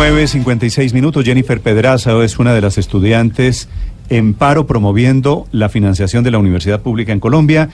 [0.00, 1.26] 9.56 minutos.
[1.26, 3.68] Jennifer Pedraza es una de las estudiantes
[4.08, 7.68] en paro promoviendo la financiación de la universidad pública en Colombia,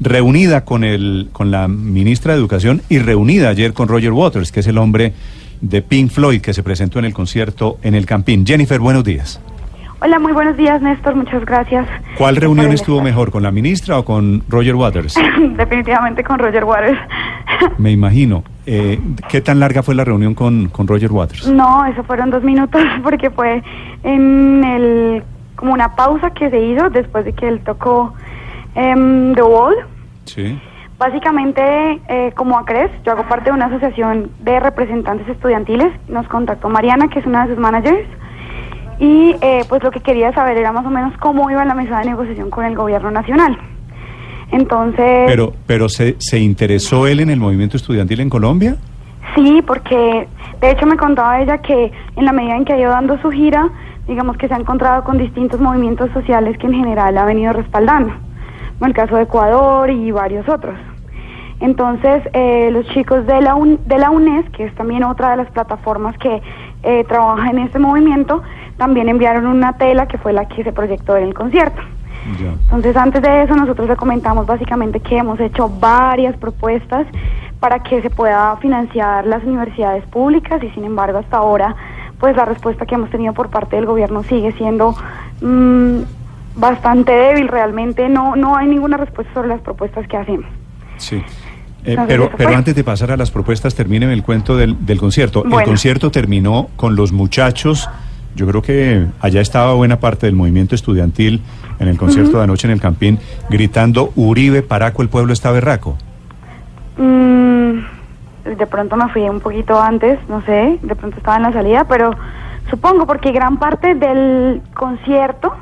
[0.00, 4.58] reunida con, el, con la ministra de Educación y reunida ayer con Roger Waters, que
[4.58, 5.12] es el hombre
[5.60, 8.44] de Pink Floyd que se presentó en el concierto en el Campín.
[8.44, 9.40] Jennifer, buenos días.
[10.00, 11.14] Hola, muy buenos días, Néstor.
[11.14, 11.86] Muchas gracias.
[12.16, 15.14] ¿Cuál reunión estuvo mejor, con la ministra o con Roger Waters?
[15.56, 16.98] Definitivamente con Roger Waters.
[17.78, 18.42] Me imagino.
[18.70, 19.00] Eh,
[19.30, 21.48] ¿Qué tan larga fue la reunión con, con Roger Waters?
[21.48, 23.62] no, eso fueron dos minutos porque fue
[24.02, 25.22] en el
[25.56, 28.12] como una pausa que se hizo después de que él tocó
[28.74, 29.74] em, The Wall.
[30.26, 30.60] Sí.
[30.98, 31.62] Básicamente,
[32.08, 35.90] eh, como ACRES, yo hago parte de una asociación de representantes estudiantiles.
[36.06, 38.06] Nos contactó Mariana, que es una de sus managers.
[38.98, 42.00] Y eh, pues lo que quería saber era más o menos cómo iba la mesa
[42.00, 43.58] de negociación con el gobierno nacional.
[44.52, 45.24] Entonces...
[45.26, 48.76] Pero, pero se, ¿se interesó él en el movimiento estudiantil en Colombia?
[49.34, 50.26] Sí, porque
[50.60, 53.30] de hecho me contaba ella que en la medida en que ha ido dando su
[53.30, 53.68] gira,
[54.06, 58.12] digamos que se ha encontrado con distintos movimientos sociales que en general ha venido respaldando,
[58.78, 60.74] como el caso de Ecuador y varios otros.
[61.60, 65.38] Entonces, eh, los chicos de la, UN- de la UNES, que es también otra de
[65.38, 66.40] las plataformas que
[66.84, 68.42] eh, trabaja en este movimiento,
[68.76, 71.82] también enviaron una tela que fue la que se proyectó en el concierto.
[72.40, 72.52] Ya.
[72.64, 77.06] Entonces, antes de eso, nosotros le comentamos básicamente que hemos hecho varias propuestas
[77.60, 81.74] para que se pueda financiar las universidades públicas y, sin embargo, hasta ahora,
[82.18, 84.94] pues la respuesta que hemos tenido por parte del gobierno sigue siendo
[85.40, 86.00] mm,
[86.56, 87.48] bastante débil.
[87.48, 90.46] Realmente no, no hay ninguna respuesta sobre las propuestas que hacemos.
[90.98, 91.22] Sí.
[91.84, 95.44] Eh, pero, pero antes de pasar a las propuestas, terminen el cuento del, del concierto.
[95.44, 97.88] El concierto terminó con los muchachos.
[98.34, 101.42] Yo creo que allá estaba buena parte del movimiento estudiantil
[101.78, 103.18] en el concierto de anoche en el Campín,
[103.50, 105.96] gritando Uribe, Paraco, el pueblo está berraco.
[106.96, 107.78] Mm,
[108.56, 111.84] de pronto me fui un poquito antes, no sé, de pronto estaba en la salida,
[111.84, 112.10] pero
[112.70, 115.54] supongo porque gran parte del concierto,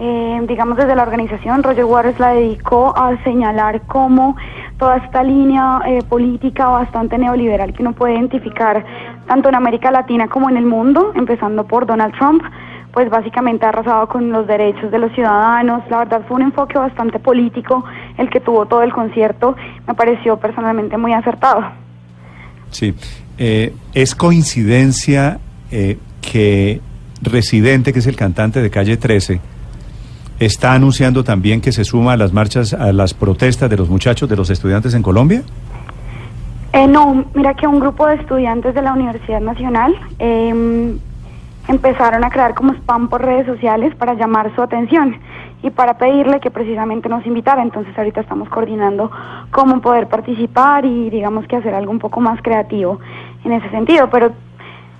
[0.00, 4.34] eh, digamos desde la organización, Roger Waters la dedicó a señalar cómo
[4.78, 8.82] toda esta línea eh, política bastante neoliberal que uno puede identificar
[9.28, 12.42] tanto en América Latina como en el mundo, empezando por Donald Trump,
[12.92, 15.82] pues básicamente ha arrasado con los derechos de los ciudadanos.
[15.90, 17.84] La verdad fue un enfoque bastante político
[18.16, 19.54] el que tuvo todo el concierto.
[19.86, 21.62] Me pareció personalmente muy acertado.
[22.70, 22.94] Sí.
[23.36, 25.38] Eh, ¿Es coincidencia
[25.70, 26.80] eh, que
[27.22, 29.40] Residente, que es el cantante de Calle 13,
[30.40, 34.28] está anunciando también que se suma a las marchas, a las protestas de los muchachos,
[34.28, 35.42] de los estudiantes en Colombia?
[36.72, 40.96] Eh, no, mira que un grupo de estudiantes de la Universidad Nacional eh,
[41.68, 45.16] empezaron a crear como spam por redes sociales para llamar su atención
[45.62, 47.62] y para pedirle que precisamente nos invitara.
[47.62, 49.10] Entonces ahorita estamos coordinando
[49.50, 52.98] cómo poder participar y digamos que hacer algo un poco más creativo
[53.44, 54.08] en ese sentido.
[54.10, 54.32] Pero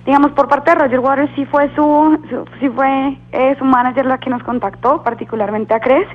[0.05, 4.05] digamos por parte de Roger Waters sí fue su, su- sí fue eh, su manager
[4.05, 6.07] la que nos contactó, particularmente a Cres,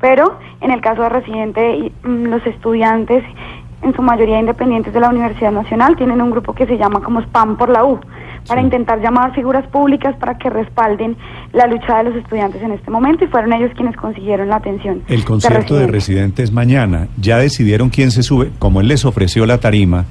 [0.00, 3.24] pero en el caso de Residente y, mm, los estudiantes
[3.80, 7.20] en su mayoría independientes de la Universidad Nacional, tienen un grupo que se llama como
[7.20, 8.00] Spam por la U,
[8.48, 8.64] para Sí.
[8.66, 11.16] intentar llamar figuras públicas para que respalden
[11.52, 15.02] la lucha de los estudiantes en este momento y fueron ellos quienes consiguieron la atención.
[15.06, 15.92] El concierto de Residente.
[15.92, 17.06] Residente es mañana.
[17.20, 18.50] Ya decidieron quién se sube.
[18.58, 20.06] Como él les ofreció la tarima,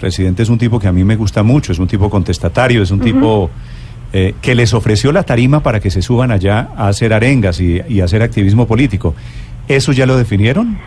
[0.00, 2.90] Residente es un tipo que a mí me gusta mucho, es un tipo contestatario, es
[2.90, 3.50] un tipo
[4.12, 7.80] eh, que les ofreció la tarima para que se suban allá a hacer arengas y,
[7.88, 9.14] y hacer activismo político.
[9.68, 10.78] ¿Eso ya lo definieron?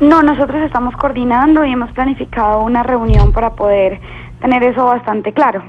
[0.00, 4.00] No, nosotros estamos coordinando y hemos planificado una reunión para poder
[4.40, 5.62] tener eso bastante claro.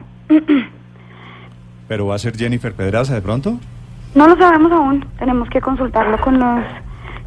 [1.87, 3.57] ¿Pero va a ser Jennifer Pedraza de pronto?
[4.15, 6.63] No lo sabemos aún, tenemos que consultarlo con los,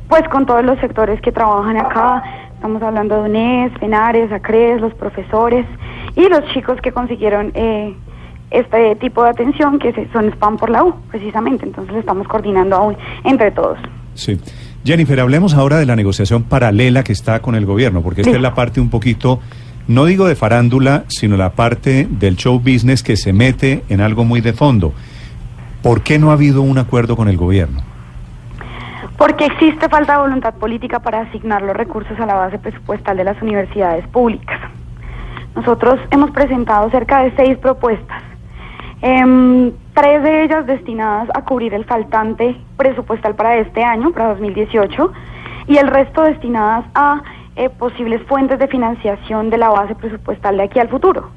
[0.08, 2.22] pues con todos los sectores que trabajan acá.
[2.58, 5.64] Estamos hablando de UNES, Penares, ACRES, los profesores
[6.16, 7.94] y los chicos que consiguieron eh,
[8.50, 11.64] este tipo de atención que son spam por la U, precisamente.
[11.64, 13.78] Entonces estamos coordinando aún entre todos.
[14.14, 14.40] Sí.
[14.84, 18.36] Jennifer, hablemos ahora de la negociación paralela que está con el gobierno, porque esta Sí.
[18.36, 19.38] es la parte un poquito,
[19.86, 24.24] no digo de farándula, sino la parte del show business que se mete en algo
[24.24, 24.92] muy de fondo.
[25.80, 27.82] ¿Por qué no ha habido un acuerdo con el gobierno?
[29.18, 33.24] Porque existe falta de voluntad política para asignar los recursos a la base presupuestal de
[33.24, 34.60] las universidades públicas.
[35.56, 38.22] Nosotros hemos presentado cerca de seis propuestas,
[39.02, 45.12] em, tres de ellas destinadas a cubrir el faltante presupuestal para este año, para 2018,
[45.66, 47.20] y el resto destinadas a
[47.56, 51.30] eh, posibles fuentes de financiación de la base presupuestal de aquí al futuro,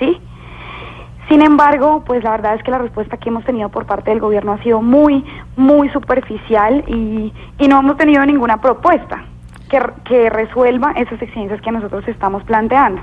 [0.00, 0.20] ¿sí?
[1.28, 4.18] Sin embargo, pues la verdad es que la respuesta que hemos tenido por parte del
[4.18, 5.24] gobierno ha sido muy,
[5.56, 9.24] muy superficial y, y no hemos tenido ninguna propuesta
[9.68, 13.02] que, que resuelva esas exigencias que nosotros estamos planteando.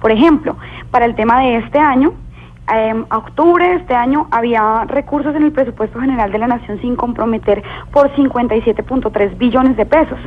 [0.00, 0.56] Por ejemplo,
[0.92, 2.14] para el tema de este año,
[2.72, 6.96] en octubre de este año había recursos en el presupuesto general de la Nación sin
[6.96, 7.62] comprometer
[7.92, 10.18] por 57.3 billones de pesos.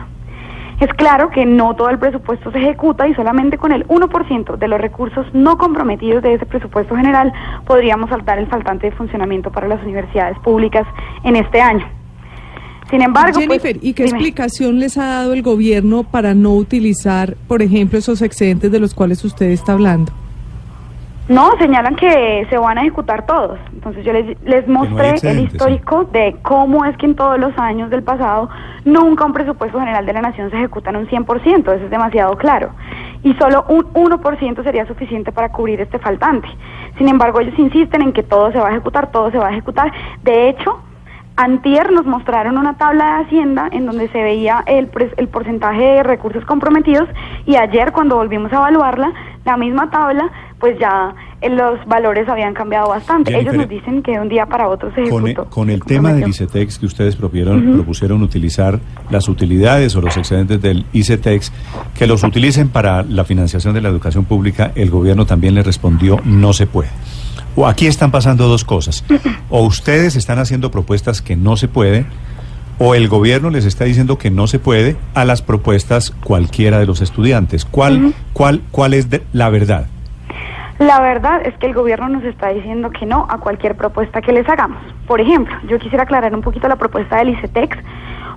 [0.79, 4.67] Es claro que no todo el presupuesto se ejecuta y solamente con el 1% de
[4.67, 7.33] los recursos no comprometidos de ese presupuesto general
[7.65, 10.85] podríamos saltar el faltante de funcionamiento para las universidades públicas
[11.23, 11.85] en este año.
[12.91, 14.17] Sin embargo, pues, Jennifer, ¿y qué dime.
[14.17, 18.93] explicación les ha dado el gobierno para no utilizar, por ejemplo, esos excedentes de los
[18.93, 20.13] cuales usted está hablando?
[21.29, 23.59] No, señalan que se van a ejecutar todos.
[23.73, 27.89] Entonces yo les, les mostré el histórico de cómo es que en todos los años
[27.89, 28.49] del pasado
[28.85, 32.37] nunca un presupuesto general de la nación se ejecuta en un 100%, eso es demasiado
[32.37, 32.69] claro.
[33.23, 36.47] Y solo un 1% sería suficiente para cubrir este faltante.
[36.97, 39.51] Sin embargo, ellos insisten en que todo se va a ejecutar, todo se va a
[39.51, 39.91] ejecutar.
[40.23, 40.79] De hecho,
[41.35, 45.81] Antier nos mostraron una tabla de Hacienda en donde se veía el, pres- el porcentaje
[45.83, 47.07] de recursos comprometidos
[47.45, 49.11] y ayer cuando volvimos a evaluarla,
[49.45, 53.31] la misma tabla, pues ya eh, los valores habían cambiado bastante.
[53.31, 55.47] Jennifer, Ellos nos dicen que de un día para otro se Con, ejecutó.
[55.47, 56.29] e- con el tema del.
[56.29, 58.79] ICETEX que ustedes propusieron, propusieron utilizar
[59.11, 61.51] las utilidades o los excedentes del ICETEX,
[61.97, 66.19] que los utilicen para la financiación de la educación pública, el gobierno también le respondió
[66.25, 66.89] no se puede.
[67.55, 69.03] O aquí están pasando dos cosas.
[69.49, 72.05] O ustedes están haciendo propuestas que no se puede,
[72.79, 76.85] o el gobierno les está diciendo que no se puede a las propuestas cualquiera de
[76.85, 77.65] los estudiantes.
[77.65, 79.87] ¿Cuál, cuál, cuál es de- la verdad?
[80.79, 84.31] La verdad es que el gobierno nos está diciendo que no a cualquier propuesta que
[84.31, 84.77] les hagamos.
[85.07, 87.77] Por ejemplo, yo quisiera aclarar un poquito la propuesta del ICETEX,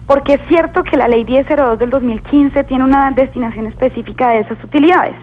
[0.06, 4.62] porque es cierto que la ley 1002 del 2015 tiene una destinación específica de esas
[4.64, 5.16] utilidades.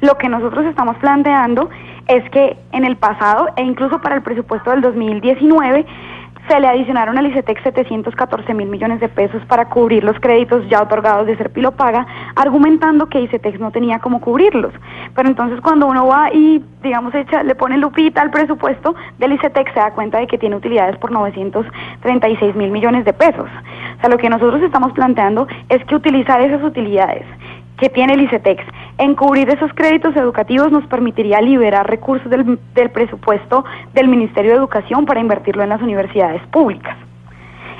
[0.00, 1.70] Lo que nosotros estamos planteando
[2.08, 5.86] es que en el pasado e incluso para el presupuesto del 2019
[6.48, 10.82] se le adicionaron al ICETEX 714 mil millones de pesos para cubrir los créditos ya
[10.82, 14.72] otorgados de Serpilo Paga, argumentando que ICETEX no tenía cómo cubrirlos.
[15.14, 19.72] Pero entonces cuando uno va y, digamos, echa, le pone lupita al presupuesto del ICETEX,
[19.72, 23.48] se da cuenta de que tiene utilidades por 936 mil millones de pesos.
[23.98, 27.26] O sea, lo que nosotros estamos planteando es que utilizar esas utilidades
[27.78, 28.64] que tiene el ICETEX
[28.98, 33.64] en cubrir esos créditos educativos nos permitiría liberar recursos del, del presupuesto
[33.94, 36.96] del Ministerio de Educación para invertirlo en las universidades públicas.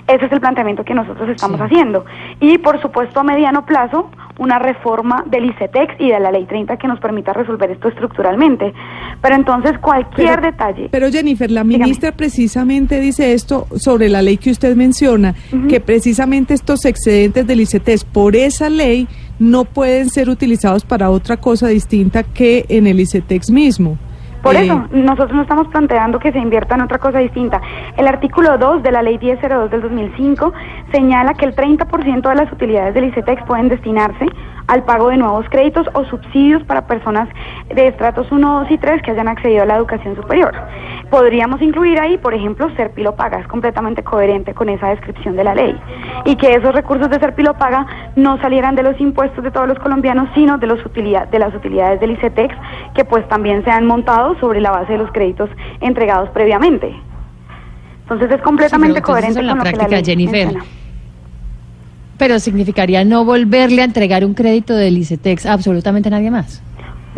[0.06, 2.06] Ese es el planteamiento que nosotros estamos haciendo.
[2.40, 6.78] Y por supuesto a mediano plazo, una reforma del ICETEX y de la Ley 30
[6.78, 8.72] que nos permita resolver esto estructuralmente.
[9.20, 10.88] Pero entonces cualquier Pero- detalle...
[10.90, 11.84] Pero Jennifer, la Dígame.
[11.84, 15.34] ministra precisamente dice esto sobre la ley que usted menciona,
[15.68, 19.06] que precisamente estos excedentes del ICETEX por esa ley
[19.38, 23.98] no pueden ser utilizados para otra cosa distinta que en el ICETEX mismo.
[24.42, 27.60] Por Eh, eso, nosotros no estamos planteando que se invierta en otra cosa distinta.
[27.96, 30.52] El artículo 2 de la Ley 1002 del 2005
[30.92, 34.26] señala que el 30% de las utilidades del ICETEX pueden destinarse
[34.68, 37.28] al pago de nuevos créditos o subsidios para personas
[37.74, 40.54] de estratos 1, 2 y 3 que hayan accedido a la educación superior.
[41.10, 45.54] Podríamos incluir ahí, por ejemplo, Serpilo Paga, es completamente coherente con esa descripción de la
[45.54, 45.74] ley.
[46.26, 49.78] Y que esos recursos de Serpilo Paga no salieran de los impuestos de todos los
[49.78, 52.54] colombianos, sino de, los utilidad, de las utilidades del ICETEX,
[52.94, 55.48] que pues también se han montado sobre la base de los créditos
[55.80, 56.94] entregados previamente.
[58.02, 60.46] Entonces es completamente Sí, pero entonces coherente en la con lo que la ley Jennifer.
[60.46, 60.64] menciona.
[62.18, 66.62] Pero significaría no volverle a entregar un crédito del ICETEX a absolutamente nadie más.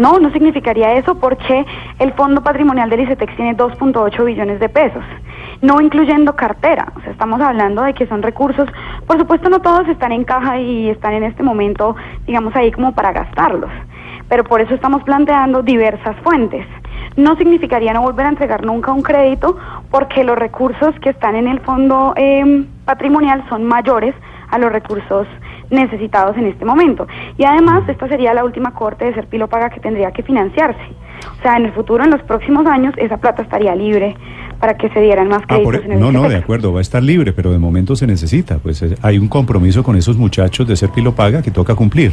[0.01, 1.67] No, no significaría eso porque
[1.99, 5.05] el fondo patrimonial del ICETEX tiene 2.8 billones de pesos,
[5.61, 6.91] no incluyendo cartera.
[6.97, 8.67] O sea, estamos hablando de que son recursos,
[9.07, 12.95] por supuesto no todos están en caja y están en este momento, digamos, ahí como
[12.95, 13.71] para gastarlos,
[14.31, 16.67] pero por eso estamos planteando diversas fuentes.
[17.17, 19.59] No significaría no volver a entregar nunca un crédito
[19.91, 24.15] porque los recursos que están en el fondo eh, patrimonial son mayores
[24.51, 25.27] a los recursos
[25.71, 27.07] necesitados en este momento.
[27.39, 30.81] Y además, esta sería la última corte de Serpilo Paga que tendría que financiarse.
[31.39, 34.17] O sea, en el futuro, en los próximos años, esa plata estaría libre
[34.59, 36.31] para que se dieran más Ah, créditos por- en el no, no, ICETEX.
[36.33, 38.59] de acuerdo, va a estar libre, pero de momento se necesita.
[38.59, 42.13] Pues eh, hay un compromiso con esos muchachos de ser Paga que toca cumplir.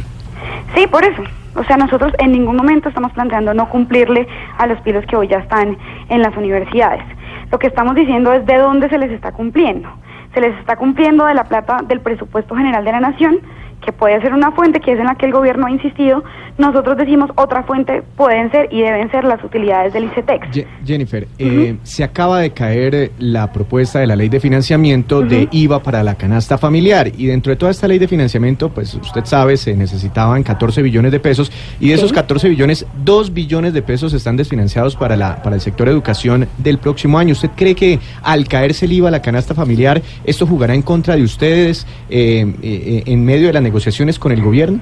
[0.74, 1.22] Sí, por eso.
[1.56, 4.28] O sea, nosotros en ningún momento estamos planteando no cumplirle
[4.58, 5.76] a los pilos que hoy ya están
[6.08, 7.02] en las universidades.
[7.50, 9.88] Lo que estamos diciendo es de dónde se les está cumpliendo.
[10.34, 13.40] Se les está cumpliendo de la plata del presupuesto general de la nación,
[13.84, 16.22] que puede ser una fuente que es en la que el gobierno ha insistido,
[16.58, 20.50] nosotros decimos otra fuente pueden ser y deben ser las utilidades del ICETEX.
[20.50, 25.22] Ye- Jennifer, eh, se acaba de caer eh, la propuesta de la ley de financiamiento
[25.22, 28.94] de IVA para la canasta familiar y dentro de toda esta ley de financiamiento, pues
[28.94, 33.72] usted sabe, se necesitaban 14 billones de pesos y de esos 14 billones, 2 billones
[33.72, 37.32] de pesos están desfinanciados para, la, para el sector educación del próximo año.
[37.32, 41.14] ¿Usted cree que al caerse el IVA a la canasta familiar, esto jugará en contra
[41.16, 44.80] de ustedes eh, eh, en medio de las negociaciones con el gobierno?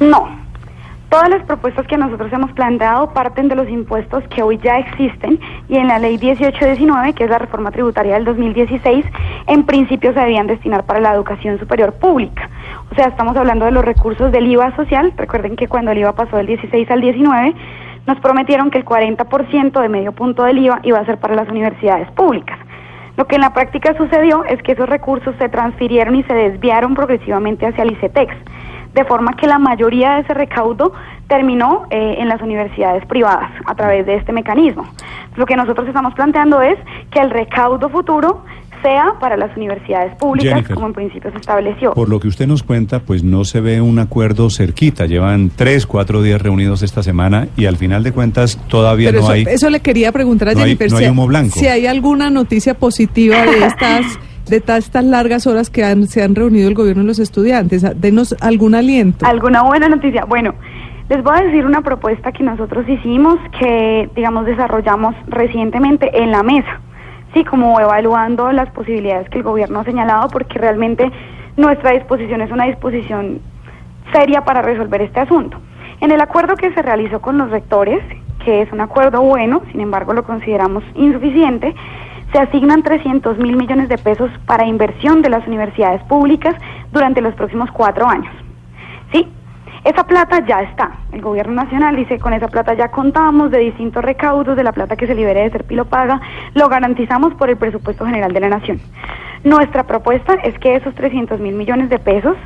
[0.00, 0.28] No.
[1.10, 5.38] Todas las propuestas que nosotros hemos planteado parten de los impuestos que hoy ya existen
[5.68, 9.04] y en la ley 1819, que es la reforma tributaria del 2016,
[9.46, 12.50] en principio se debían destinar para la educación superior pública.
[12.90, 15.12] O sea, estamos hablando de los recursos del IVA social.
[15.16, 17.54] Recuerden que cuando el IVA pasó del 16 al 19,
[18.06, 21.48] nos prometieron que el 40% de medio punto del IVA iba a ser para las
[21.48, 22.58] universidades públicas.
[23.16, 26.94] Lo que en la práctica sucedió es que esos recursos se transfirieron y se desviaron
[26.94, 28.34] progresivamente hacia el ICETEX,
[28.92, 30.92] de forma que la mayoría de ese recaudo
[31.26, 34.86] terminó eh, en las universidades privadas a través de este mecanismo.
[35.36, 36.78] Lo que nosotros estamos planteando es
[37.10, 38.44] que el recaudo futuro
[38.86, 40.74] sea para las universidades públicas, Jennifer.
[40.74, 41.92] como en principio se estableció.
[41.92, 45.06] Por lo que usted nos cuenta, pues no se ve un acuerdo cerquita.
[45.06, 49.24] Llevan tres, cuatro días reunidos esta semana y al final de cuentas todavía Pero no
[49.26, 49.42] eso, hay.
[49.48, 50.90] eso le quería preguntar a no hay- Jennifer.
[50.92, 51.58] no hay si, humo blanco.
[51.58, 56.22] si hay alguna noticia positiva de estas de ta- estas largas horas que han- se
[56.22, 57.82] han reunido el gobierno y los estudiantes.
[57.82, 59.26] A- Denos algún aliento.
[59.26, 60.24] ¿Alguna buena noticia?
[60.24, 60.54] Bueno,
[61.08, 66.44] les voy a decir una propuesta que nosotros hicimos, que, digamos, desarrollamos recientemente en la
[66.44, 66.80] mesa.
[67.36, 71.12] Sí, como evaluando las posibilidades que el gobierno ha señalado, porque realmente
[71.58, 73.42] nuestra disposición es una disposición
[74.10, 75.58] seria para resolver este asunto.
[76.00, 78.02] En el acuerdo que se realizó con los rectores,
[78.42, 81.74] que es un acuerdo bueno, sin embargo lo consideramos insuficiente,
[82.32, 86.56] se asignan 300 mil millones de pesos para inversión de las universidades públicas
[86.90, 88.32] durante los próximos cuatro años.
[89.86, 90.90] Esa plata ya está.
[91.12, 94.96] El gobierno nacional dice con esa plata ya contamos de distintos recaudos de la plata
[94.96, 96.20] que se libere de Serpilo Paga,
[96.54, 98.80] lo garantizamos por el presupuesto general de la nación.
[99.44, 102.36] Nuestra propuesta es que esos 300 mil millones de pesos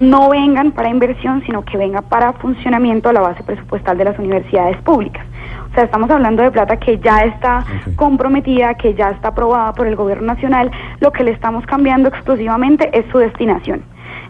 [0.00, 4.18] no vengan para inversión, sino que venga para funcionamiento a la base presupuestal de las
[4.18, 5.24] universidades públicas.
[5.70, 7.64] O sea, estamos hablando de plata que ya está
[7.96, 10.70] comprometida, que ya está aprobada por el gobierno nacional.
[11.00, 13.82] Lo que le estamos cambiando exclusivamente es su destinación.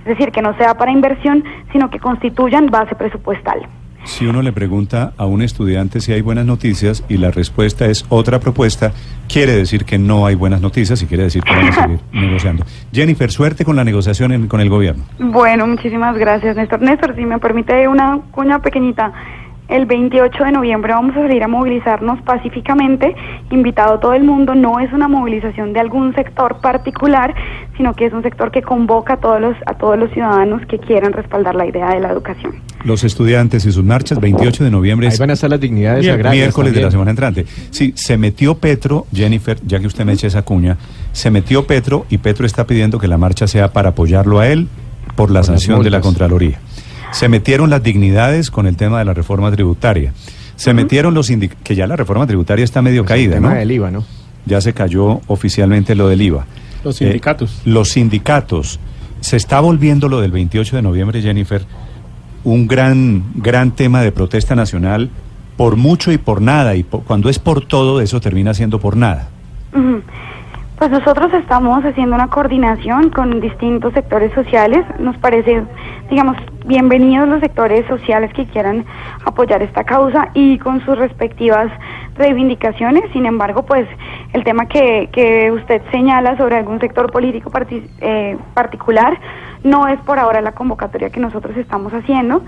[0.04, 3.60] Es decir, que no sea para inversión, sino que constituyan base presupuestal.
[4.04, 8.04] Si uno le pregunta a un estudiante si hay buenas noticias y la respuesta es
[8.08, 8.90] otra propuesta,
[9.28, 12.64] quiere decir que no hay buenas noticias y quiere decir que van a seguir negociando.
[12.92, 15.04] Jennifer, suerte con la negociación en- con el gobierno.
[15.20, 16.80] Bueno, muchísimas gracias, Néstor.
[16.82, 19.12] Néstor, si me permite una cuña pequeñita.
[19.72, 23.16] El 28 de noviembre vamos a salir a movilizarnos pacíficamente,
[23.50, 24.54] invitado todo el mundo.
[24.54, 27.34] No es una movilización de algún sector particular,
[27.78, 30.78] sino que es un sector que convoca a todos los, a todos los ciudadanos que
[30.78, 32.56] quieran respaldar la idea de la educación.
[32.84, 36.04] Los estudiantes y sus marchas, 28 de noviembre Ahí es van a estar las dignidades
[36.30, 37.46] miércoles de la semana entrante.
[37.70, 40.76] Sí, se metió Petro, Jennifer, ya que usted me echa esa cuña,
[41.12, 44.68] se metió Petro y Petro está pidiendo que la marcha sea para apoyarlo a él
[45.16, 46.02] por la sanción de la.
[46.02, 46.58] Contraloría.
[47.12, 50.12] Se metieron las dignidades con el tema de la reforma tributaria.
[50.56, 51.30] Se metieron los
[51.62, 53.54] que ya la reforma tributaria está medio Pues caída, el tema ¿no?
[53.60, 54.04] del IVA, ¿no?
[54.46, 56.46] Ya se cayó oficialmente lo del IVA.
[56.84, 57.60] Los Eh, sindicatos.
[57.64, 58.80] los sindicatos.
[59.20, 61.62] Se está volviendo lo del 28 de noviembre, Jennifer,
[62.44, 65.10] un gran, gran tema de protesta nacional
[65.56, 66.74] por mucho y por nada.
[66.74, 69.28] Y po- cuando es por todo, eso termina siendo por nada.
[70.78, 74.84] Pues nosotros estamos haciendo una coordinación con distintos sectores sociales.
[74.98, 75.62] Nos parece,
[76.10, 76.36] digamos,
[76.66, 78.84] bienvenidos los sectores sociales que quieran
[79.24, 81.70] apoyar esta causa y con sus respectivas
[82.16, 83.04] reivindicaciones.
[83.12, 83.86] Sin embargo, pues
[84.32, 87.52] el tema que, que usted señala sobre algún sector político
[88.00, 89.18] eh, particular
[89.62, 92.42] no es por ahora la convocatoria que nosotros estamos haciendo.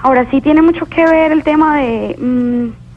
[0.00, 2.16] Ahora sí tiene mucho que ver el tema de...
[2.18, 2.87] mm,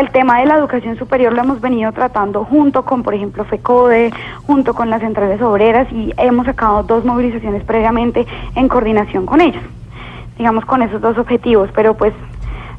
[0.00, 4.10] el tema de la educación superior lo hemos venido tratando junto con, por ejemplo, FECODE,
[4.46, 9.62] junto con las centrales obreras y hemos sacado dos movilizaciones previamente en coordinación con ellos,
[10.38, 12.12] digamos con esos dos objetivos, pero pues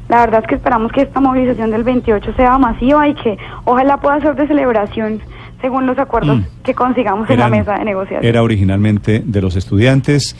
[0.08, 3.96] la verdad es que esperamos que esta movilización del 28 sea masiva y que ojalá
[3.98, 5.20] pueda ser de celebración
[5.60, 6.44] según los acuerdos Mm.
[6.64, 8.24] que consigamos en la mesa de negociación.
[8.24, 10.36] Era originalmente de los estudiantes.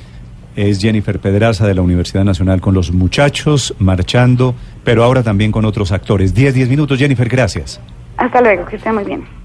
[0.57, 4.55] Es Jennifer Pedraza de la Universidad Nacional con los muchachos marchando,
[4.85, 6.35] pero ahora también con otros actores.
[6.35, 6.99] 10, 10 minutos.
[6.99, 7.81] Jennifer, gracias.
[8.17, 9.42] Hasta luego, que esté muy bien.